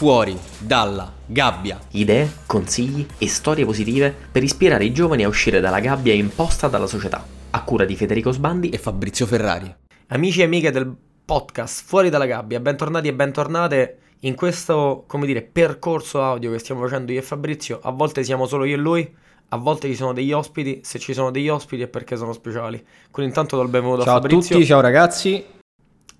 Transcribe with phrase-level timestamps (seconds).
[0.00, 1.78] fuori dalla gabbia.
[1.90, 6.86] Idee, consigli e storie positive per ispirare i giovani a uscire dalla gabbia imposta dalla
[6.86, 7.22] società.
[7.50, 9.70] A cura di Federico Sbandi e Fabrizio Ferrari.
[10.06, 10.90] Amici e amiche del
[11.22, 16.80] podcast Fuori dalla gabbia, bentornati e bentornate in questo, come dire, percorso audio che stiamo
[16.80, 17.78] facendo io e Fabrizio.
[17.82, 19.14] A volte siamo solo io e lui,
[19.48, 20.80] a volte ci sono degli ospiti.
[20.82, 22.82] Se ci sono degli ospiti è perché sono speciali.
[23.10, 24.40] Quindi intanto do il benvenuto ciao a Fabrizio.
[24.40, 25.58] Ciao a tutti, ciao ragazzi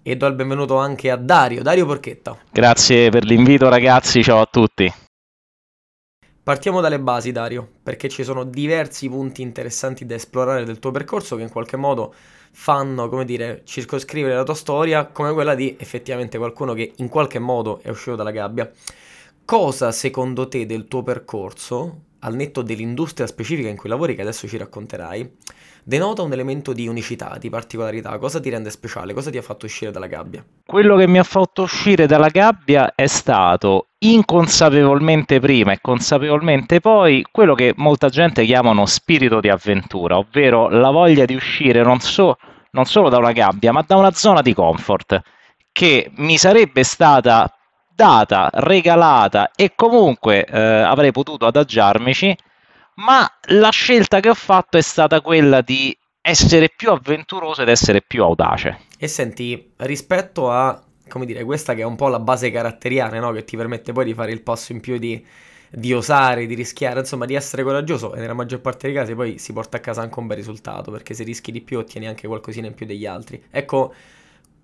[0.02, 2.36] e do il benvenuto anche a Dario, Dario Porchetta.
[2.50, 4.92] Grazie per l'invito ragazzi, ciao a tutti.
[6.42, 11.36] Partiamo dalle basi Dario, perché ci sono diversi punti interessanti da esplorare del tuo percorso
[11.36, 12.14] che in qualche modo
[12.52, 17.38] fanno, come dire, circoscrivere la tua storia come quella di effettivamente qualcuno che in qualche
[17.38, 18.70] modo è uscito dalla gabbia.
[19.44, 24.48] Cosa secondo te del tuo percorso, al netto dell'industria specifica in cui lavori che adesso
[24.48, 25.36] ci racconterai,
[25.84, 28.18] denota un elemento di unicità, di particolarità.
[28.18, 29.14] Cosa ti rende speciale?
[29.14, 30.44] Cosa ti ha fatto uscire dalla gabbia?
[30.64, 37.24] Quello che mi ha fatto uscire dalla gabbia è stato inconsapevolmente prima e consapevolmente poi
[37.30, 42.36] quello che molta gente chiamano spirito di avventura, ovvero la voglia di uscire non, so,
[42.70, 45.20] non solo da una gabbia, ma da una zona di comfort
[45.72, 47.52] che mi sarebbe stata
[47.94, 52.34] data, regalata e comunque eh, avrei potuto adagiarmici
[53.00, 58.02] ma la scelta che ho fatto è stata quella di essere più avventuroso ed essere
[58.02, 58.80] più audace.
[58.98, 63.32] E senti, rispetto a, come dire, questa che è un po' la base caratteriale, no?
[63.32, 65.24] Che ti permette poi di fare il passo in più di,
[65.70, 69.38] di osare, di rischiare, insomma, di essere coraggioso e nella maggior parte dei casi poi
[69.38, 72.26] si porta a casa anche un bel risultato, perché se rischi di più ottieni anche
[72.26, 73.42] qualcosina in più degli altri.
[73.50, 73.94] Ecco,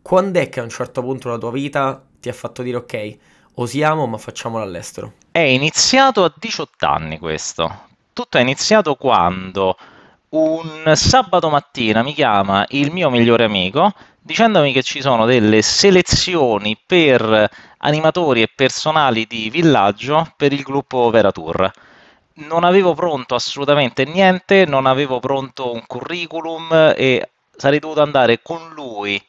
[0.03, 3.17] quando è che a un certo punto della tua vita ti ha fatto dire ok,
[3.55, 5.15] osiamo ma facciamolo all'estero?
[5.31, 9.77] È iniziato a 18 anni questo tutto è iniziato quando
[10.31, 13.93] un sabato mattina mi chiama il mio migliore amico
[14.23, 21.11] dicendomi che ci sono delle selezioni per animatori e personali di villaggio per il gruppo
[21.11, 21.71] Veratour.
[22.37, 28.73] Non avevo pronto assolutamente niente, non avevo pronto un curriculum e sarei dovuto andare con
[28.73, 29.23] lui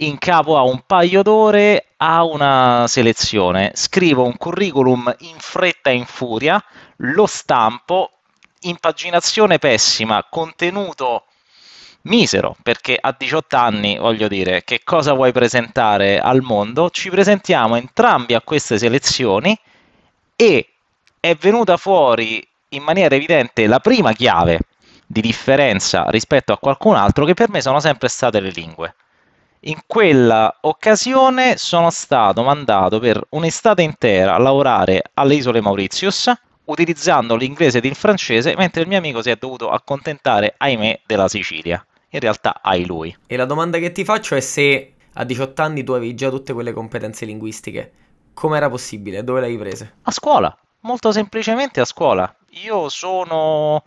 [0.00, 3.72] in capo a un paio d'ore a una selezione.
[3.74, 6.62] Scrivo un curriculum in fretta e in furia,
[6.96, 8.17] lo stampo,
[8.60, 11.24] impaginazione pessima, contenuto
[12.02, 16.90] misero, perché a 18 anni, voglio dire, che cosa vuoi presentare al mondo?
[16.90, 19.58] Ci presentiamo entrambi a queste selezioni
[20.36, 20.68] e
[21.20, 24.60] è venuta fuori in maniera evidente la prima chiave
[25.06, 28.94] di differenza rispetto a qualcun altro che per me sono sempre state le lingue.
[29.62, 36.32] In quella occasione sono stato mandato per un'estate intera a lavorare alle isole Mauritius
[36.68, 41.28] utilizzando l'inglese ed il francese, mentre il mio amico si è dovuto accontentare, ahimè, della
[41.28, 41.84] Sicilia.
[42.10, 43.14] In realtà hai lui.
[43.26, 46.52] E la domanda che ti faccio è se a 18 anni tu avevi già tutte
[46.52, 47.92] quelle competenze linguistiche.
[48.32, 49.24] Come era possibile?
[49.24, 49.96] Dove le hai prese?
[50.02, 52.32] A scuola, molto semplicemente a scuola.
[52.62, 53.82] Io sono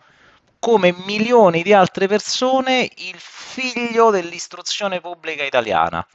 [0.58, 6.06] come milioni di altre persone il figlio dell'istruzione pubblica italiana.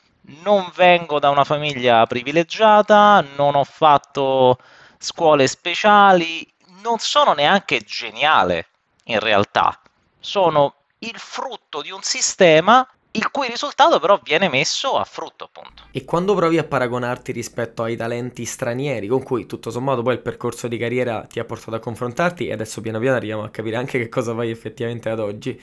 [0.43, 4.57] Non vengo da una famiglia privilegiata, non ho fatto
[4.99, 6.45] scuole speciali,
[6.81, 8.67] non sono neanche geniale
[9.05, 9.79] in realtà,
[10.19, 15.83] sono il frutto di un sistema il cui risultato però viene messo a frutto appunto.
[15.91, 20.21] E quando provi a paragonarti rispetto ai talenti stranieri con cui tutto sommato poi il
[20.21, 23.77] percorso di carriera ti ha portato a confrontarti e adesso piano piano arriviamo a capire
[23.77, 25.59] anche che cosa fai effettivamente ad oggi,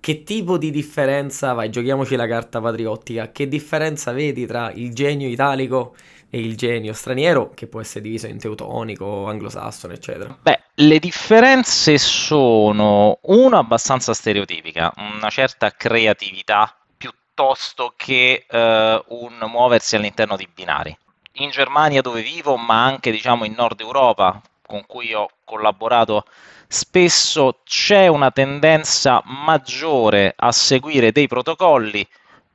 [0.00, 5.28] che tipo di differenza, vai giochiamoci la carta patriottica, che differenza vedi tra il genio
[5.28, 10.36] italico e il genio straniero, che può essere diviso in teutonico, anglosassone, eccetera?
[10.40, 19.96] Beh, le differenze sono una abbastanza stereotipica, una certa creatività piuttosto che eh, un muoversi
[19.96, 20.96] all'interno di binari.
[21.38, 26.24] In Germania dove vivo, ma anche diciamo in Nord Europa, con cui ho collaborato
[26.66, 32.06] spesso, c'è una tendenza maggiore a seguire dei protocolli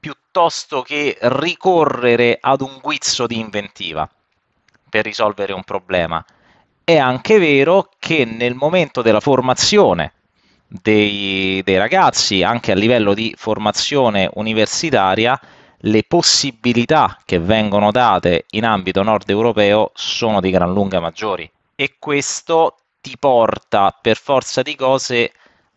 [0.01, 4.09] piuttosto che ricorrere ad un guizzo di inventiva
[4.89, 6.25] per risolvere un problema.
[6.83, 10.13] È anche vero che nel momento della formazione
[10.67, 15.39] dei, dei ragazzi, anche a livello di formazione universitaria,
[15.83, 21.95] le possibilità che vengono date in ambito nord europeo sono di gran lunga maggiori e
[21.97, 25.31] questo ti porta per forza di cose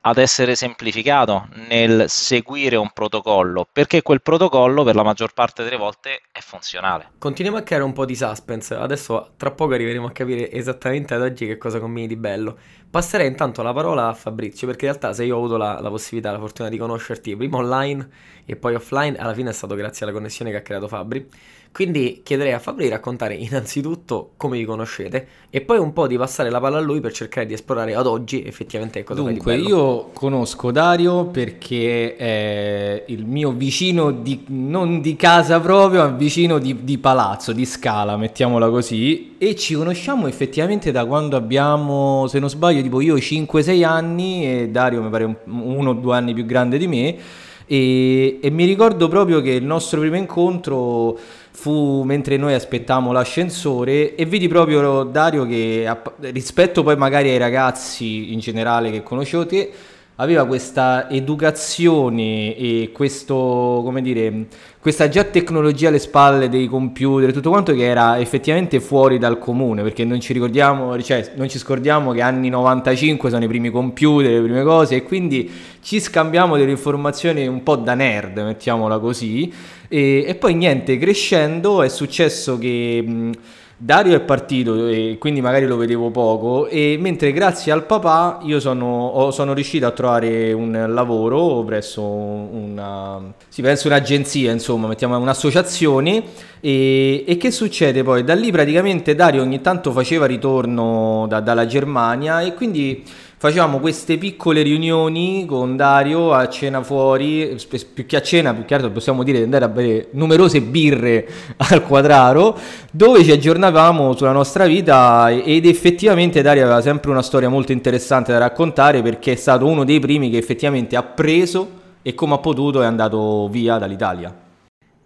[0.07, 5.79] ad essere semplificato nel seguire un protocollo, perché quel protocollo per la maggior parte delle
[5.79, 7.13] volte è funzionale.
[7.19, 11.23] Continuiamo a creare un po' di suspense, adesso tra poco arriveremo a capire esattamente ad
[11.23, 12.59] oggi che cosa combini di bello.
[12.91, 15.89] Passerei intanto la parola a Fabrizio, perché in realtà se io ho avuto la, la
[15.89, 18.07] possibilità, la fortuna di conoscerti prima online
[18.45, 21.27] e poi offline, alla fine è stato grazie alla connessione che ha creato Fabri.
[21.75, 26.17] Quindi chiederei a Fabri di raccontare innanzitutto come vi conoscete e poi un po' di
[26.17, 30.11] passare la palla a lui per cercare di esplorare ad oggi effettivamente cosa Dunque, io
[30.13, 36.85] conosco Dario perché è il mio vicino di, non di casa proprio, ma vicino di,
[36.85, 39.35] di palazzo, di scala, mettiamola così.
[39.39, 44.69] E ci conosciamo effettivamente da quando abbiamo, se non sbaglio, tipo io 5-6 anni e
[44.69, 47.17] Dario mi pare un- uno o due anni più grande di me.
[47.67, 51.19] E, e mi ricordo proprio che il nostro primo incontro
[51.51, 55.89] fu mentre noi aspettavamo l'ascensore e vidi proprio Dario che
[56.33, 59.73] rispetto poi magari ai ragazzi in generale che conoscevo te
[60.17, 64.47] aveva questa educazione e questo, come dire,
[64.79, 69.39] questa già tecnologia alle spalle dei computer e tutto quanto che era effettivamente fuori dal
[69.39, 73.71] comune, perché non ci ricordiamo, cioè non ci scordiamo che anni 95 sono i primi
[73.71, 75.51] computer, le prime cose e quindi
[75.81, 79.53] ci scambiamo delle informazioni un po' da nerd, mettiamola così.
[79.89, 83.31] E, e poi niente, crescendo è successo che mh,
[83.77, 88.61] Dario è partito e quindi magari lo vedevo poco e mentre grazie al papà io
[88.61, 96.23] sono, sono riuscito a trovare un lavoro presso una, sì, penso un'agenzia, insomma, mettiamo un'associazione
[96.61, 98.23] e, e che succede poi?
[98.23, 103.03] Da lì praticamente Dario ogni tanto faceva ritorno da- dalla Germania e quindi
[103.45, 107.55] facevamo queste piccole riunioni con Dario a cena fuori,
[107.93, 111.29] più che a cena, più che altro possiamo dire di andare a bere numerose birre
[111.71, 112.57] al quadraro,
[112.91, 118.33] dove ci aggiornavamo sulla nostra vita ed effettivamente Dario aveva sempre una storia molto interessante
[118.33, 121.69] da raccontare perché è stato uno dei primi che effettivamente ha preso
[122.01, 124.35] e come ha potuto è andato via dall'Italia.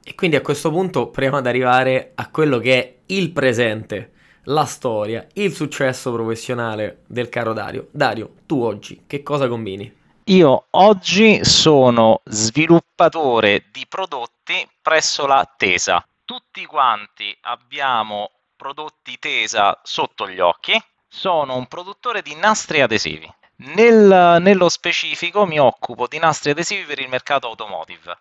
[0.04, 4.12] E quindi a questo punto proviamo ad arrivare a quello che è il presente,
[4.48, 7.88] la storia, il successo professionale del caro Dario.
[7.90, 9.96] Dario, tu oggi che cosa combini?
[10.24, 16.06] Io oggi sono sviluppatore di prodotti presso la Tesa.
[16.24, 20.78] Tutti quanti abbiamo prodotti Tesa sotto gli occhi.
[21.08, 23.32] Sono un produttore di nastri adesivi.
[23.74, 28.16] Nel- nello specifico mi occupo di nastri adesivi per il mercato automotive.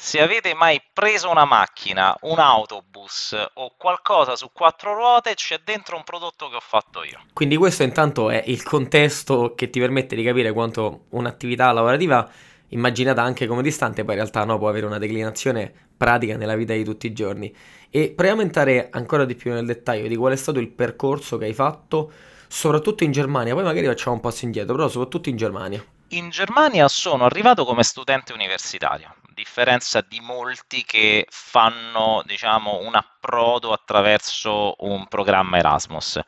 [0.00, 5.96] Se avete mai preso una macchina, un autobus o qualcosa su quattro ruote, c'è dentro
[5.96, 7.18] un prodotto che ho fatto io.
[7.32, 12.30] Quindi questo intanto è il contesto che ti permette di capire quanto un'attività lavorativa
[12.68, 16.74] immaginata anche come distante poi in realtà no, può avere una declinazione pratica nella vita
[16.74, 17.52] di tutti i giorni.
[17.90, 21.38] E proviamo a entrare ancora di più nel dettaglio di qual è stato il percorso
[21.38, 22.12] che hai fatto,
[22.46, 25.84] soprattutto in Germania, poi magari facciamo un passo indietro, però soprattutto in Germania.
[26.10, 33.72] In Germania sono arrivato come studente universitario, differenza di molti che fanno, diciamo, un approdo
[33.72, 36.20] attraverso un programma Erasmus.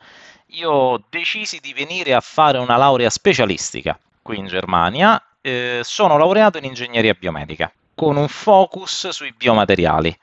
[0.53, 5.21] Io decisi di venire a fare una laurea specialistica qui in Germania.
[5.41, 10.17] eh, sono laureato in ingegneria biomedica con un focus sui biomateriali.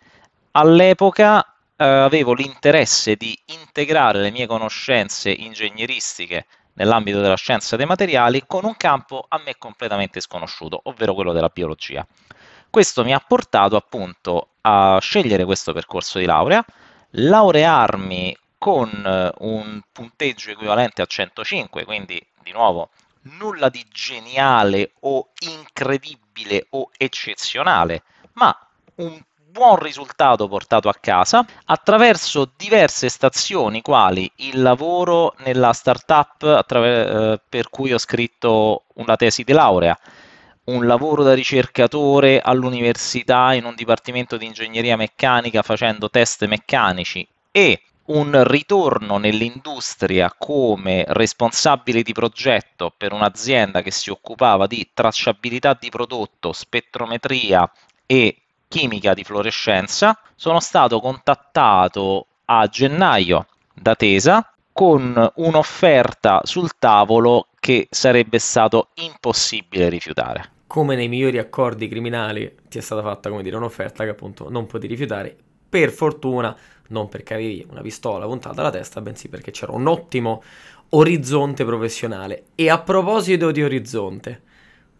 [0.52, 1.44] All'epoca
[1.76, 8.64] eh, avevo l'interesse di integrare le mie conoscenze ingegneristiche nell'ambito della scienza dei materiali con
[8.64, 12.06] un campo a me completamente sconosciuto, ovvero quello della biologia.
[12.78, 16.64] Questo mi ha portato appunto a scegliere questo percorso di laurea,
[17.10, 22.90] laurearmi con eh, un punteggio equivalente a 105, quindi di nuovo
[23.36, 28.04] nulla di geniale o incredibile o eccezionale,
[28.34, 28.56] ma
[28.98, 29.20] un
[29.50, 37.70] buon risultato portato a casa attraverso diverse stazioni quali il lavoro nella startup eh, per
[37.70, 39.98] cui ho scritto una tesi di laurea,
[40.68, 47.82] un lavoro da ricercatore all'università in un dipartimento di ingegneria meccanica facendo test meccanici e
[48.08, 55.88] un ritorno nell'industria come responsabile di progetto per un'azienda che si occupava di tracciabilità di
[55.90, 57.70] prodotto, spettrometria
[58.06, 58.36] e
[58.68, 67.88] chimica di fluorescenza, sono stato contattato a gennaio da Tesa con un'offerta sul tavolo che
[67.90, 70.56] sarebbe stato impossibile rifiutare.
[70.68, 74.66] Come nei migliori accordi criminali ti è stata fatta, come dire, un'offerta che appunto non
[74.66, 75.34] potevi rifiutare.
[75.66, 76.54] Per fortuna,
[76.88, 80.42] non perché avevi una pistola puntata alla testa, bensì perché c'era un ottimo
[80.90, 82.48] orizzonte professionale.
[82.54, 84.42] E a proposito di orizzonte,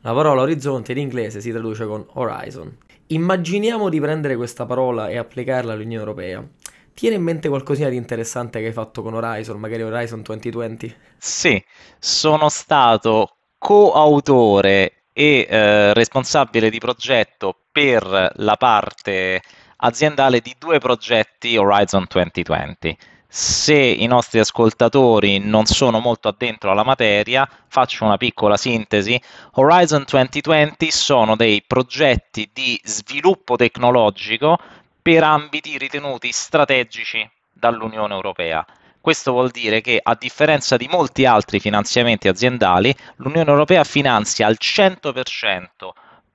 [0.01, 2.75] la parola orizzonte in inglese si traduce con horizon.
[3.09, 6.49] Immaginiamo di prendere questa parola e applicarla all'Unione Europea.
[6.95, 10.95] Tieni in mente qualcosina di interessante che hai fatto con Horizon, magari Horizon 2020?
[11.19, 11.63] Sì,
[11.99, 19.43] sono stato coautore e eh, responsabile di progetto per la parte
[19.79, 22.97] aziendale di due progetti Horizon 2020.
[23.27, 29.21] Se i nostri ascoltatori non sono molto addentro alla materia, faccio una piccola sintesi.
[29.55, 34.57] Horizon 2020 sono dei progetti di sviluppo tecnologico
[35.03, 38.65] per ambiti ritenuti strategici dall'Unione Europea.
[39.09, 44.59] Questo vuol dire che, a differenza di molti altri finanziamenti aziendali, l'Unione Europea finanzia al
[44.61, 45.65] 100%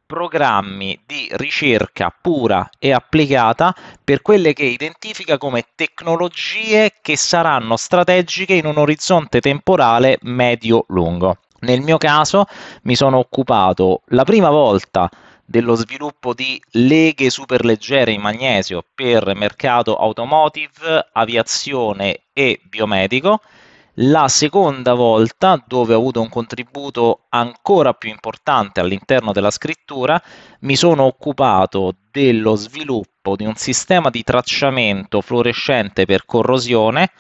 [0.07, 8.55] programmi di ricerca pura e applicata per quelle che identifica come tecnologie che saranno strategiche
[8.55, 11.41] in un orizzonte temporale medio-lungo.
[11.59, 12.45] Nel mio caso
[12.85, 15.07] mi sono occupato la prima volta
[15.45, 23.41] dello sviluppo di leghe superleggere in magnesio per mercato automotive, aviazione e biomedico.
[23.97, 30.19] La seconda volta, dove ho avuto un contributo ancora più importante all'interno della scrittura,
[30.61, 37.11] mi sono occupato dello sviluppo di un sistema di tracciamento fluorescente per corrosione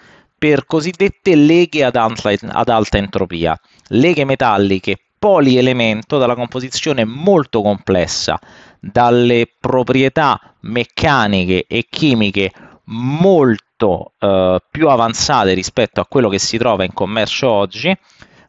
[0.43, 3.57] per cosiddette leghe ad alta, ad alta entropia,
[3.89, 8.37] leghe metalliche polielemento dalla composizione molto complessa,
[8.77, 12.51] dalle proprietà meccaniche e chimiche
[12.87, 17.97] molto eh, più avanzate rispetto a quello che si trova in commercio oggi,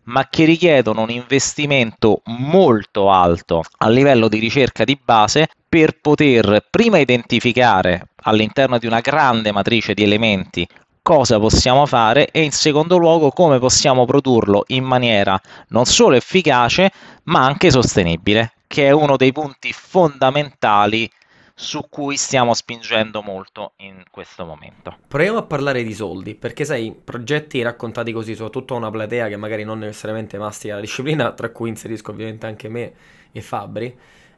[0.07, 6.67] ma che richiedono un investimento molto alto a livello di ricerca di base per poter
[6.71, 10.67] prima identificare all'interno di una grande matrice di elementi
[11.05, 16.91] cosa possiamo fare e in secondo luogo come possiamo produrlo in maniera non solo efficace
[17.25, 21.11] ma anche sostenibile, che è uno dei punti fondamentali
[21.55, 24.97] su cui stiamo spingendo molto in questo momento.
[25.07, 29.37] Proviamo a parlare di soldi, perché sai, progetti raccontati così, soprattutto a una platea che
[29.37, 32.93] magari non necessariamente mastica la disciplina, tra cui inserisco ovviamente anche me
[33.31, 33.95] e Fabri,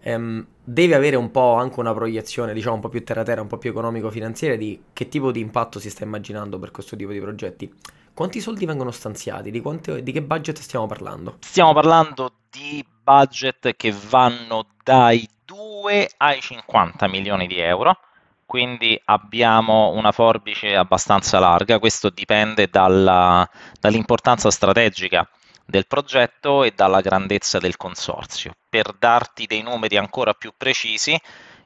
[0.07, 3.59] ehm, deve avere un po' anche una proiezione, diciamo, un po' più terra-terra, un po'
[3.59, 7.73] più economico-finanziaria di che tipo di impatto si sta immaginando per questo tipo di progetti.
[8.15, 9.51] Quanti soldi vengono stanziati?
[9.51, 11.39] Di, quante, di che budget stiamo parlando?
[11.41, 17.99] Stiamo parlando di budget che vanno dai 2 ai 50 milioni di euro,
[18.47, 23.47] quindi abbiamo una forbice abbastanza larga, questo dipende dalla,
[23.81, 25.29] dall'importanza strategica
[25.67, 28.53] del progetto e dalla grandezza del consorzio.
[28.69, 31.19] Per darti dei numeri ancora più precisi,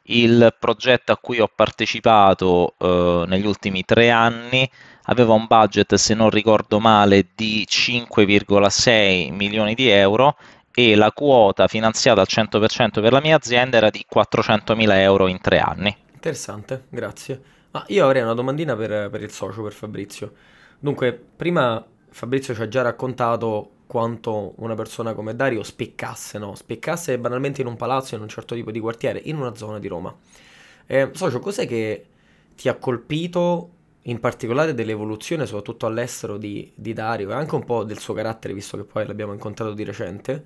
[0.04, 4.68] il progetto a cui ho partecipato eh, negli ultimi tre anni
[5.04, 10.36] aveva un budget, se non ricordo male, di 5,6 milioni di euro
[10.72, 15.26] e la quota finanziata al 100% per la mia azienda era di 400 mila euro
[15.26, 15.94] in tre anni.
[16.14, 17.42] Interessante, grazie.
[17.72, 20.32] Ma io avrei una domandina per, per il socio, per Fabrizio.
[20.78, 26.54] Dunque, prima Fabrizio ci ha già raccontato quanto una persona come Dario speccasse, no?
[26.54, 29.88] Speccasse banalmente in un palazzo, in un certo tipo di quartiere, in una zona di
[29.88, 30.16] Roma.
[30.86, 32.06] Eh, socio, cos'è che
[32.54, 33.70] ti ha colpito
[34.02, 38.54] in particolare dell'evoluzione, soprattutto all'estero, di, di, Dario e anche un po' del suo carattere,
[38.54, 40.44] visto che poi l'abbiamo incontrato di recente?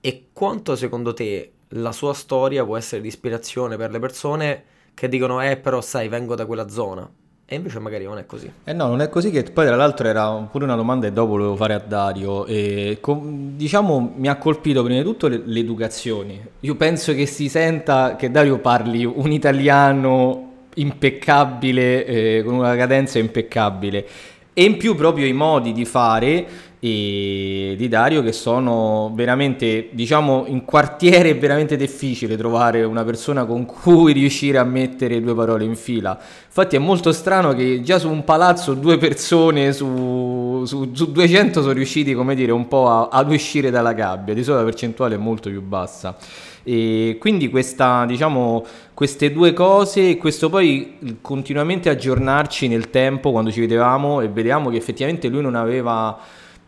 [0.00, 5.08] E quanto secondo te la sua storia può essere di ispirazione per le persone che
[5.08, 7.08] dicono, eh, però sai, vengo da quella zona?
[7.52, 8.48] E invece magari non è così.
[8.62, 11.32] Eh no, non è così che poi tra l'altro era pure una domanda che dopo
[11.32, 12.46] volevo fare a Dario.
[12.46, 16.50] E, com, diciamo mi ha colpito prima di tutto l'educazione.
[16.60, 23.18] Io penso che si senta che Dario parli un italiano impeccabile, eh, con una cadenza
[23.18, 24.06] impeccabile.
[24.52, 26.46] E in più proprio i modi di fare
[26.82, 33.44] e di Dario che sono veramente, diciamo, in quartiere è veramente difficile trovare una persona
[33.44, 36.18] con cui riuscire a mettere due parole in fila.
[36.46, 41.60] Infatti è molto strano che già su un palazzo due persone su, su, su 200
[41.60, 45.16] sono riusciti, come dire, un po' a, ad uscire dalla gabbia, di solito la percentuale
[45.16, 46.16] è molto più bassa.
[46.62, 53.50] E quindi questa, diciamo, queste due cose e questo poi continuamente aggiornarci nel tempo quando
[53.50, 56.18] ci vedevamo e vedevamo che effettivamente lui non aveva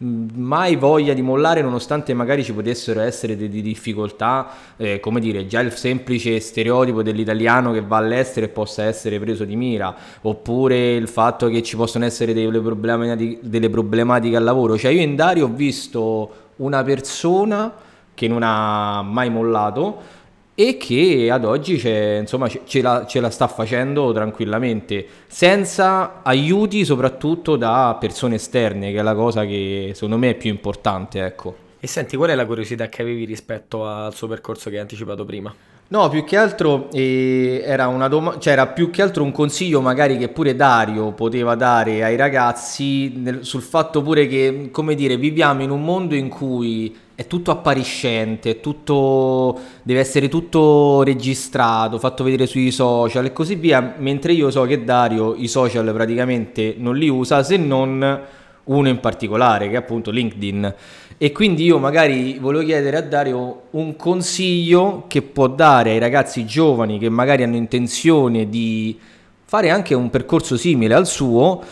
[0.03, 5.61] mai voglia di mollare nonostante magari ci potessero essere delle difficoltà, eh, come dire, già
[5.61, 11.09] il semplice stereotipo dell'italiano che va all'estero e possa essere preso di mira, oppure il
[11.09, 14.77] fatto che ci possono essere delle problematiche, delle problematiche al lavoro.
[14.77, 17.73] Cioè io in Dario ho visto una persona
[18.15, 20.21] che non ha mai mollato
[20.55, 21.81] e che ad oggi
[22.19, 28.99] insomma, ce, la, ce, la, sta facendo tranquillamente, senza aiuti soprattutto da persone esterne, che
[28.99, 31.25] è la cosa che secondo me è più importante.
[31.25, 31.57] Ecco.
[31.81, 35.25] E senti, qual è la curiosità che avevi rispetto al suo percorso che hai anticipato
[35.25, 35.53] prima?
[35.93, 39.83] No, più che altro eh, era, una dom- cioè era più che altro un consiglio
[39.83, 45.19] magari che pure Dario poteva dare ai ragazzi nel, sul fatto pure che, come dire,
[45.19, 52.25] viviamo in un mondo in cui è tutto appariscente, tutto, deve essere tutto registrato, fatto
[52.25, 56.97] vedere sui social e così via, mentre io so che Dario i social praticamente non
[56.97, 58.23] li usa se non
[58.65, 60.75] uno in particolare, che è appunto LinkedIn.
[61.23, 66.45] E quindi io magari volevo chiedere a Dario un consiglio che può dare ai ragazzi
[66.45, 68.99] giovani che magari hanno intenzione di
[69.45, 71.62] fare anche un percorso simile al suo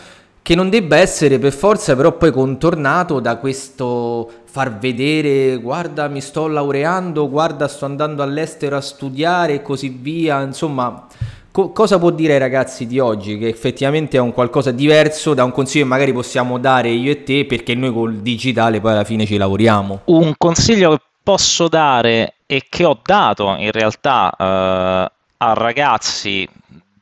[0.41, 6.21] che non debba essere per forza però poi contornato da questo far vedere guarda mi
[6.21, 11.07] sto laureando, guarda sto andando all'estero a studiare e così via, insomma
[11.51, 15.43] co- cosa può dire ai ragazzi di oggi che effettivamente è un qualcosa diverso da
[15.43, 19.03] un consiglio che magari possiamo dare io e te perché noi col digitale poi alla
[19.03, 20.01] fine ci lavoriamo?
[20.05, 26.47] Un consiglio che posso dare e che ho dato in realtà eh, a ragazzi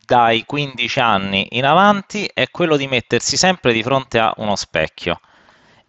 [0.06, 5.20] dai 15 anni in avanti è quello di mettersi sempre di fronte a uno specchio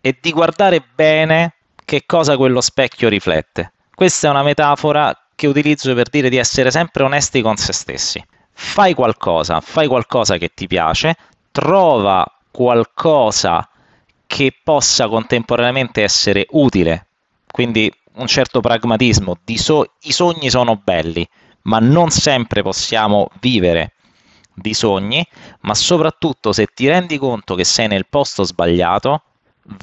[0.00, 3.72] e di guardare bene che cosa quello specchio riflette.
[3.94, 8.24] Questa è una metafora che utilizzo per dire di essere sempre onesti con se stessi.
[8.62, 11.16] Fai qualcosa, fai qualcosa che ti piace,
[11.50, 13.66] trova qualcosa
[14.26, 17.06] che possa contemporaneamente essere utile,
[17.50, 21.26] quindi un certo pragmatismo, so- i sogni sono belli,
[21.62, 23.94] ma non sempre possiamo vivere
[24.54, 25.26] di sogni,
[25.60, 29.22] ma soprattutto se ti rendi conto che sei nel posto sbagliato,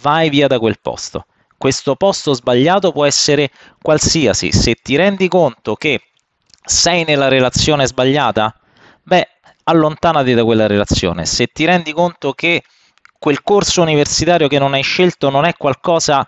[0.01, 1.25] vai via da quel posto.
[1.57, 3.49] Questo posto sbagliato può essere
[3.81, 4.51] qualsiasi.
[4.51, 5.99] Se ti rendi conto che
[6.63, 8.53] sei nella relazione sbagliata,
[9.07, 9.27] beh,
[9.63, 11.25] allontanati da quella relazione.
[11.25, 12.63] Se ti rendi conto che
[13.17, 16.27] quel corso universitario che non hai scelto non è qualcosa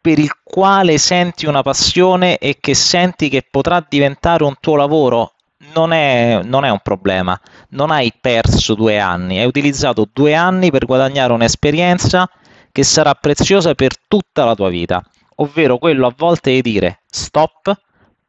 [0.00, 5.34] per il quale senti una passione e che senti che potrà diventare un tuo lavoro,
[5.74, 7.38] non è, non è un problema.
[7.70, 12.28] Non hai perso due anni, hai utilizzato due anni per guadagnare un'esperienza
[12.72, 15.02] che sarà preziosa per tutta la tua vita,
[15.36, 17.72] ovvero quello a volte di dire stop,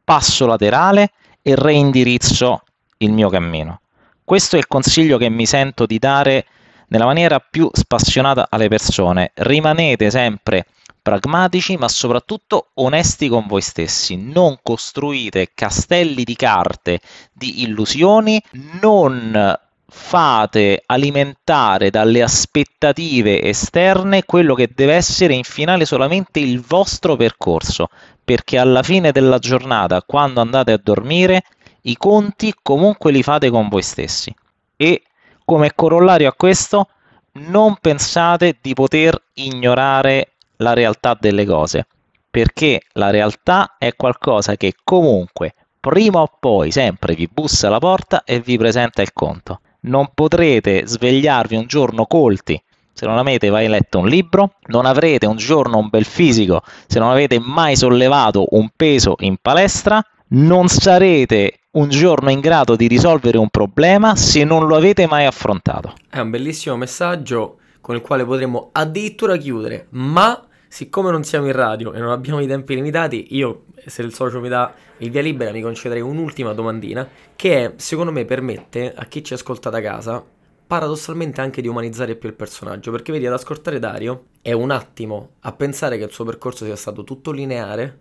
[0.04, 1.10] passo laterale
[1.42, 2.61] e reindirizzo
[3.04, 3.80] il mio cammino.
[4.24, 6.46] Questo è il consiglio che mi sento di dare
[6.88, 9.32] nella maniera più spassionata alle persone.
[9.34, 10.66] Rimanete sempre
[11.02, 14.16] pragmatici ma soprattutto onesti con voi stessi.
[14.16, 17.00] Non costruite castelli di carte,
[17.32, 18.40] di illusioni,
[18.80, 19.58] non
[19.94, 27.88] fate alimentare dalle aspettative esterne quello che deve essere in finale solamente il vostro percorso,
[28.24, 31.42] perché alla fine della giornata, quando andate a dormire,
[31.82, 34.34] i conti comunque li fate con voi stessi.
[34.76, 35.02] E
[35.44, 36.88] come corollario a questo,
[37.34, 41.86] non pensate di poter ignorare la realtà delle cose,
[42.30, 48.22] perché la realtà è qualcosa che comunque prima o poi sempre vi bussa alla porta
[48.24, 49.60] e vi presenta il conto.
[49.80, 52.62] Non potrete svegliarvi un giorno colti
[52.94, 56.98] se non avete mai letto un libro, non avrete un giorno un bel fisico se
[56.98, 60.00] non avete mai sollevato un peso in palestra,
[60.34, 65.26] non sarete un giorno in grado di risolvere un problema se non lo avete mai
[65.26, 65.94] affrontato.
[66.08, 71.52] È un bellissimo messaggio con il quale potremmo addirittura chiudere, ma siccome non siamo in
[71.52, 75.20] radio e non abbiamo i tempi limitati, io, se il socio mi dà il via
[75.20, 80.24] libera, mi concederei un'ultima domandina, che secondo me permette a chi ci ascolta da casa,
[80.66, 85.32] paradossalmente anche di umanizzare più il personaggio, perché vedi, ad ascoltare Dario è un attimo
[85.40, 87.98] a pensare che il suo percorso sia stato tutto lineare,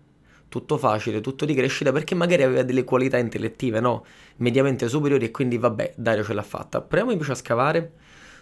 [0.51, 4.03] tutto facile, tutto di crescita, perché magari aveva delle qualità intellettive, no?
[4.37, 6.81] Mediamente superiori e quindi vabbè, Dario ce l'ha fatta.
[6.81, 7.93] Proviamo invece a scavare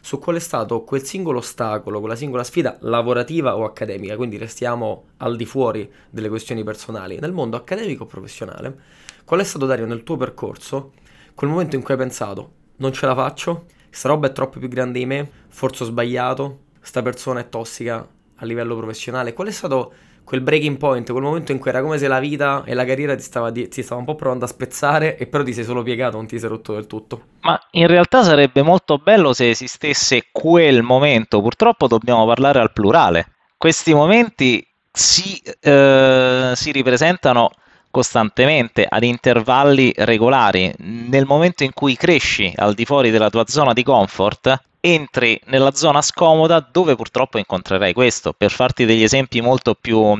[0.01, 5.09] su qual è stato quel singolo ostacolo, quella singola sfida lavorativa o accademica, quindi restiamo
[5.17, 8.75] al di fuori delle questioni personali, nel mondo accademico o professionale,
[9.23, 10.93] qual è stato Dario nel tuo percorso
[11.35, 14.67] quel momento in cui hai pensato non ce la faccio, questa roba è troppo più
[14.67, 19.51] grande di me, forse ho sbagliato, questa persona è tossica a livello professionale, qual è
[19.51, 19.93] stato
[20.29, 23.15] quel breaking point, quel momento in cui era come se la vita e la carriera
[23.15, 25.81] ti stava, di- ti stava un po' provando a spezzare e però ti sei solo
[25.81, 27.21] piegato, non ti sei rotto del tutto.
[27.41, 33.37] Ma in realtà sarebbe molto bello se esistesse quel momento, purtroppo dobbiamo parlare al plurale.
[33.57, 37.49] Questi momenti si, eh, si ripresentano
[37.89, 40.71] costantemente ad intervalli regolari.
[40.77, 45.73] Nel momento in cui cresci al di fuori della tua zona di comfort, entri nella
[45.73, 48.33] zona scomoda dove purtroppo incontrerai questo.
[48.33, 50.17] Per farti degli esempi molto più,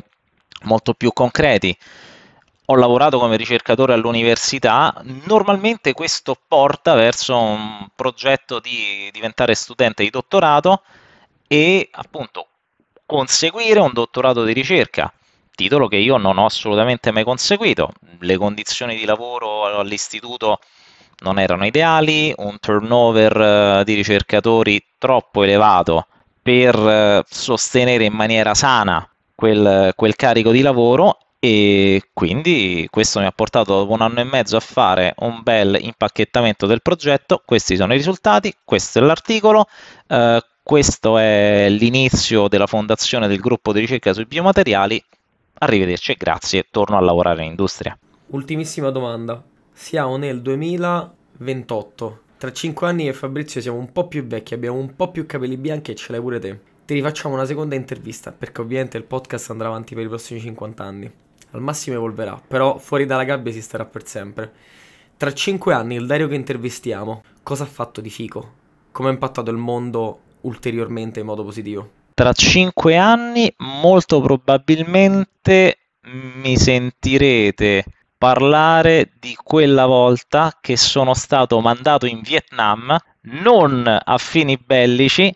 [0.64, 1.76] molto più concreti,
[2.66, 4.94] ho lavorato come ricercatore all'università,
[5.26, 10.84] normalmente questo porta verso un progetto di diventare studente di dottorato
[11.48, 12.48] e appunto
[13.08, 15.12] conseguire un dottorato di ricerca,
[15.56, 17.92] titolo che io non ho assolutamente mai conseguito.
[18.20, 20.60] Le condizioni di lavoro all'istituto
[21.22, 26.08] non erano ideali, un turnover eh, di ricercatori troppo elevato
[26.42, 33.26] per eh, sostenere in maniera sana quel, quel carico di lavoro e quindi questo mi
[33.26, 37.78] ha portato dopo un anno e mezzo a fare un bel impacchettamento del progetto, questi
[37.78, 39.66] sono i risultati, questo è l'articolo,
[40.08, 45.02] eh, questo è l'inizio della fondazione del gruppo di ricerca sui biomateriali,
[45.60, 47.98] arrivederci e grazie, torno a lavorare in industria.
[48.28, 49.42] Ultimissima domanda,
[49.80, 52.22] siamo nel 2028.
[52.38, 55.56] Tra 5 anni e Fabrizio siamo un po' più vecchi, abbiamo un po' più capelli
[55.56, 56.60] bianchi e ce l'hai pure te.
[56.86, 60.84] Ti rifacciamo una seconda intervista, perché ovviamente il podcast andrà avanti per i prossimi 50
[60.84, 61.10] anni.
[61.52, 64.52] Al massimo evolverà, però fuori dalla gabbia si starà per sempre.
[65.16, 68.54] Tra 5 anni il Dario che intervistiamo, cosa ha fatto di fico?
[68.92, 71.90] Come ha impattato il mondo ulteriormente in modo positivo?
[72.14, 75.78] Tra 5 anni molto probabilmente
[76.42, 77.86] mi sentirete
[78.20, 85.34] parlare di quella volta che sono stato mandato in Vietnam non a fini bellici,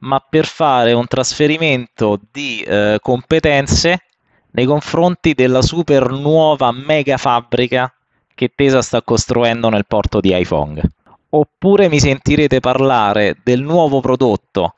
[0.00, 4.02] ma per fare un trasferimento di eh, competenze
[4.50, 7.90] nei confronti della super nuova mega fabbrica
[8.34, 10.82] che Tesa sta costruendo nel porto di Haiphong.
[11.30, 14.74] Oppure mi sentirete parlare del nuovo prodotto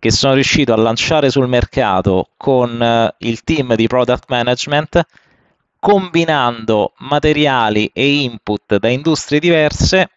[0.00, 5.06] che sono riuscito a lanciare sul mercato con eh, il team di product management
[5.86, 10.10] combinando materiali e input da industrie diverse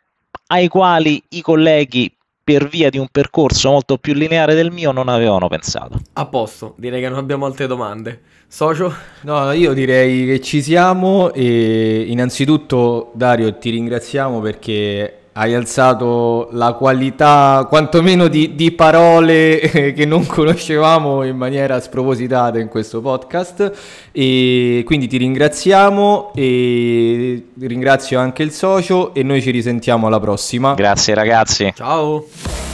[0.48, 2.12] ai quali i colleghi
[2.44, 6.00] per via di un percorso molto più lineare del mio non avevano pensato.
[6.14, 8.20] A posto, direi che non abbiamo altre domande.
[8.48, 8.92] Socio?
[9.22, 16.74] No, io direi che ci siamo e innanzitutto Dario ti ringraziamo perché hai alzato la
[16.74, 19.60] qualità quantomeno di, di, parole
[19.96, 28.20] che non conoscevamo in maniera spropositata in questo podcast e quindi ti ringraziamo e ringrazio
[28.20, 30.74] anche il socio e noi ci risentiamo alla prossima.
[30.74, 31.72] Grazie ragazzi.
[31.76, 32.69] Ciao.